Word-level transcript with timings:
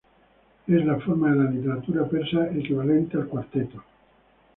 Es 0.65 0.83
la 0.83 0.99
forma 0.99 1.29
de 1.31 1.43
la 1.43 1.51
literatura 1.51 2.07
persa 2.09 2.47
equivalente 2.55 3.17
al 3.17 3.27
cuarteto. 3.27 3.83